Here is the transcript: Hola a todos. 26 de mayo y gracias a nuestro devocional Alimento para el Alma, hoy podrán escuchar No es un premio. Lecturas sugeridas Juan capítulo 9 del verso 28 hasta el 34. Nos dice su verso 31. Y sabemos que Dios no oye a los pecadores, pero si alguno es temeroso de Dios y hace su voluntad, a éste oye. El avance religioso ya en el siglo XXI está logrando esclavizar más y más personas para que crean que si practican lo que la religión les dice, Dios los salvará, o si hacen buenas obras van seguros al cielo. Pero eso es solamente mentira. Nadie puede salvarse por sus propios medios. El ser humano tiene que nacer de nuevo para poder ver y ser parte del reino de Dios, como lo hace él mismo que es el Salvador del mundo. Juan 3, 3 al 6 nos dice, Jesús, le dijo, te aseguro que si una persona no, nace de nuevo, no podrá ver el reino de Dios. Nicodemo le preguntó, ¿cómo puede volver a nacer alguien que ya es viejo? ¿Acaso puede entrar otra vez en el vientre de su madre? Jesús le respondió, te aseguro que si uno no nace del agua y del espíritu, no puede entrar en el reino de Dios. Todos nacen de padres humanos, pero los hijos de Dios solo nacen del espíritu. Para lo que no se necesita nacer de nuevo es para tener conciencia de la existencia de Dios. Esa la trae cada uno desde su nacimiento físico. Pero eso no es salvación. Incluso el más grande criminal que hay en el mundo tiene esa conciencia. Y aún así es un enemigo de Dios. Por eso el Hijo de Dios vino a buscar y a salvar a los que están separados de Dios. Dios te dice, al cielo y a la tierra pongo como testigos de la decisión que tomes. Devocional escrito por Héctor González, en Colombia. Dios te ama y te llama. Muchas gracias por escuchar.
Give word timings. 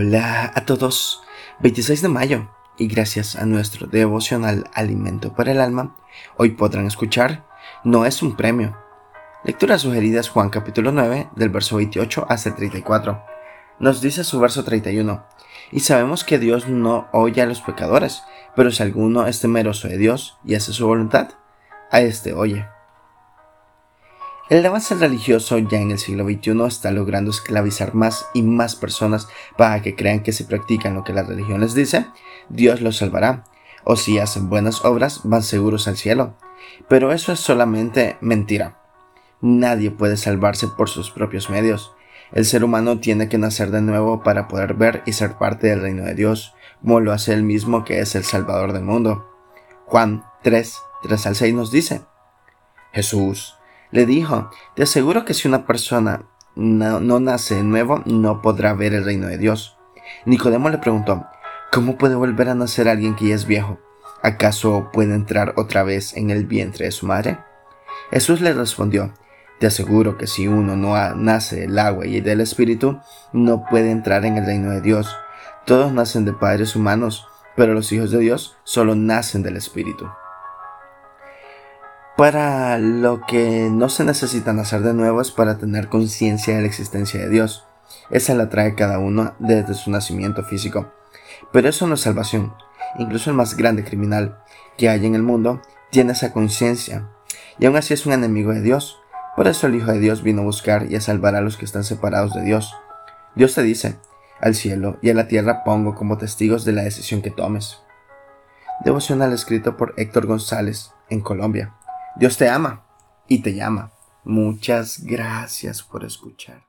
Hola 0.00 0.52
a 0.54 0.64
todos. 0.64 1.24
26 1.58 2.02
de 2.02 2.08
mayo 2.08 2.48
y 2.76 2.86
gracias 2.86 3.34
a 3.34 3.46
nuestro 3.46 3.88
devocional 3.88 4.70
Alimento 4.72 5.34
para 5.34 5.50
el 5.50 5.60
Alma, 5.60 5.96
hoy 6.36 6.50
podrán 6.50 6.86
escuchar 6.86 7.44
No 7.82 8.06
es 8.06 8.22
un 8.22 8.36
premio. 8.36 8.78
Lecturas 9.42 9.80
sugeridas 9.80 10.28
Juan 10.28 10.50
capítulo 10.50 10.92
9 10.92 11.30
del 11.34 11.48
verso 11.48 11.78
28 11.78 12.26
hasta 12.28 12.50
el 12.50 12.54
34. 12.54 13.24
Nos 13.80 14.00
dice 14.00 14.22
su 14.22 14.38
verso 14.38 14.62
31. 14.62 15.26
Y 15.72 15.80
sabemos 15.80 16.22
que 16.22 16.38
Dios 16.38 16.68
no 16.68 17.08
oye 17.10 17.42
a 17.42 17.46
los 17.46 17.60
pecadores, 17.60 18.22
pero 18.54 18.70
si 18.70 18.84
alguno 18.84 19.26
es 19.26 19.40
temeroso 19.40 19.88
de 19.88 19.98
Dios 19.98 20.38
y 20.44 20.54
hace 20.54 20.72
su 20.72 20.86
voluntad, 20.86 21.30
a 21.90 22.02
éste 22.02 22.34
oye. 22.34 22.68
El 24.48 24.64
avance 24.64 24.94
religioso 24.94 25.58
ya 25.58 25.78
en 25.78 25.90
el 25.90 25.98
siglo 25.98 26.24
XXI 26.24 26.64
está 26.66 26.90
logrando 26.90 27.30
esclavizar 27.30 27.94
más 27.94 28.24
y 28.32 28.40
más 28.40 28.76
personas 28.76 29.28
para 29.58 29.82
que 29.82 29.94
crean 29.94 30.22
que 30.22 30.32
si 30.32 30.44
practican 30.44 30.94
lo 30.94 31.04
que 31.04 31.12
la 31.12 31.22
religión 31.22 31.60
les 31.60 31.74
dice, 31.74 32.06
Dios 32.48 32.80
los 32.80 32.96
salvará, 32.96 33.44
o 33.84 33.96
si 33.96 34.18
hacen 34.18 34.48
buenas 34.48 34.86
obras 34.86 35.20
van 35.24 35.42
seguros 35.42 35.86
al 35.86 35.98
cielo. 35.98 36.34
Pero 36.88 37.12
eso 37.12 37.30
es 37.32 37.40
solamente 37.40 38.16
mentira. 38.22 38.78
Nadie 39.42 39.90
puede 39.90 40.16
salvarse 40.16 40.66
por 40.66 40.88
sus 40.88 41.10
propios 41.10 41.50
medios. 41.50 41.92
El 42.32 42.46
ser 42.46 42.64
humano 42.64 43.00
tiene 43.00 43.28
que 43.28 43.36
nacer 43.36 43.70
de 43.70 43.82
nuevo 43.82 44.22
para 44.22 44.48
poder 44.48 44.72
ver 44.72 45.02
y 45.04 45.12
ser 45.12 45.34
parte 45.34 45.66
del 45.66 45.82
reino 45.82 46.04
de 46.04 46.14
Dios, 46.14 46.54
como 46.80 47.00
lo 47.00 47.12
hace 47.12 47.34
él 47.34 47.42
mismo 47.42 47.84
que 47.84 48.00
es 48.00 48.14
el 48.14 48.24
Salvador 48.24 48.72
del 48.72 48.84
mundo. 48.84 49.28
Juan 49.84 50.24
3, 50.42 50.74
3 51.02 51.26
al 51.26 51.36
6 51.36 51.54
nos 51.54 51.70
dice, 51.70 52.00
Jesús, 52.92 53.57
le 53.90 54.06
dijo, 54.06 54.50
te 54.74 54.82
aseguro 54.82 55.24
que 55.24 55.34
si 55.34 55.48
una 55.48 55.66
persona 55.66 56.26
no, 56.54 57.00
nace 57.20 57.56
de 57.56 57.62
nuevo, 57.62 58.02
no 58.04 58.42
podrá 58.42 58.74
ver 58.74 58.94
el 58.94 59.04
reino 59.04 59.28
de 59.28 59.38
Dios. 59.38 59.76
Nicodemo 60.26 60.68
le 60.70 60.78
preguntó, 60.78 61.26
¿cómo 61.72 61.96
puede 61.96 62.14
volver 62.14 62.48
a 62.48 62.54
nacer 62.54 62.88
alguien 62.88 63.14
que 63.14 63.28
ya 63.28 63.34
es 63.34 63.46
viejo? 63.46 63.78
¿Acaso 64.22 64.90
puede 64.92 65.14
entrar 65.14 65.54
otra 65.56 65.84
vez 65.84 66.16
en 66.16 66.30
el 66.30 66.46
vientre 66.46 66.86
de 66.86 66.92
su 66.92 67.06
madre? 67.06 67.38
Jesús 68.10 68.40
le 68.40 68.52
respondió, 68.52 69.12
te 69.60 69.66
aseguro 69.66 70.18
que 70.18 70.26
si 70.26 70.48
uno 70.48 70.76
no 70.76 70.96
nace 71.14 71.60
del 71.60 71.78
agua 71.78 72.06
y 72.06 72.20
del 72.20 72.40
espíritu, 72.40 73.00
no 73.32 73.64
puede 73.64 73.90
entrar 73.90 74.24
en 74.24 74.36
el 74.36 74.46
reino 74.46 74.70
de 74.70 74.80
Dios. 74.80 75.14
Todos 75.66 75.92
nacen 75.92 76.24
de 76.24 76.32
padres 76.32 76.76
humanos, 76.76 77.26
pero 77.56 77.74
los 77.74 77.92
hijos 77.92 78.10
de 78.10 78.18
Dios 78.18 78.56
solo 78.64 78.94
nacen 78.94 79.42
del 79.42 79.56
espíritu. 79.56 80.08
Para 82.18 82.78
lo 82.78 83.20
que 83.20 83.68
no 83.70 83.88
se 83.88 84.02
necesita 84.02 84.52
nacer 84.52 84.80
de 84.80 84.92
nuevo 84.92 85.20
es 85.20 85.30
para 85.30 85.56
tener 85.56 85.88
conciencia 85.88 86.56
de 86.56 86.62
la 86.62 86.66
existencia 86.66 87.20
de 87.20 87.28
Dios. 87.28 87.64
Esa 88.10 88.34
la 88.34 88.48
trae 88.48 88.74
cada 88.74 88.98
uno 88.98 89.34
desde 89.38 89.74
su 89.74 89.92
nacimiento 89.92 90.42
físico. 90.42 90.90
Pero 91.52 91.68
eso 91.68 91.86
no 91.86 91.94
es 91.94 92.00
salvación. 92.00 92.52
Incluso 92.98 93.30
el 93.30 93.36
más 93.36 93.56
grande 93.56 93.84
criminal 93.84 94.36
que 94.76 94.88
hay 94.88 95.06
en 95.06 95.14
el 95.14 95.22
mundo 95.22 95.62
tiene 95.92 96.10
esa 96.10 96.32
conciencia. 96.32 97.08
Y 97.60 97.66
aún 97.66 97.76
así 97.76 97.94
es 97.94 98.04
un 98.04 98.12
enemigo 98.12 98.52
de 98.52 98.62
Dios. 98.62 98.98
Por 99.36 99.46
eso 99.46 99.68
el 99.68 99.76
Hijo 99.76 99.92
de 99.92 100.00
Dios 100.00 100.24
vino 100.24 100.42
a 100.42 100.46
buscar 100.46 100.90
y 100.90 100.96
a 100.96 101.00
salvar 101.00 101.36
a 101.36 101.40
los 101.40 101.56
que 101.56 101.66
están 101.66 101.84
separados 101.84 102.34
de 102.34 102.42
Dios. 102.42 102.74
Dios 103.36 103.54
te 103.54 103.62
dice, 103.62 103.96
al 104.40 104.56
cielo 104.56 104.98
y 105.02 105.10
a 105.10 105.14
la 105.14 105.28
tierra 105.28 105.62
pongo 105.62 105.94
como 105.94 106.18
testigos 106.18 106.64
de 106.64 106.72
la 106.72 106.82
decisión 106.82 107.22
que 107.22 107.30
tomes. 107.30 107.78
Devocional 108.84 109.32
escrito 109.32 109.76
por 109.76 109.94
Héctor 109.96 110.26
González, 110.26 110.90
en 111.10 111.20
Colombia. 111.20 111.78
Dios 112.18 112.36
te 112.36 112.48
ama 112.48 112.84
y 113.28 113.42
te 113.42 113.54
llama. 113.54 113.92
Muchas 114.24 115.04
gracias 115.04 115.82
por 115.82 116.04
escuchar. 116.04 116.67